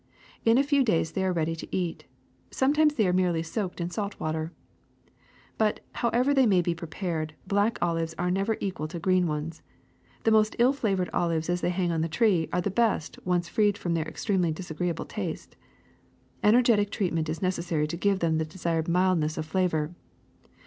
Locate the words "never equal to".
8.31-8.97